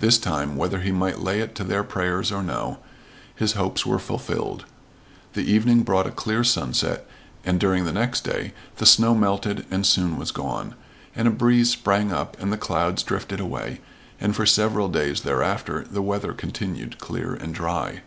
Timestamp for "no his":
2.42-3.52